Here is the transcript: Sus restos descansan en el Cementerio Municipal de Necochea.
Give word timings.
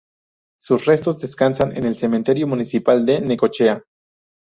Sus 0.59 0.85
restos 0.87 1.19
descansan 1.19 1.77
en 1.77 1.83
el 1.83 1.95
Cementerio 1.95 2.47
Municipal 2.47 3.05
de 3.05 3.21
Necochea. 3.21 3.83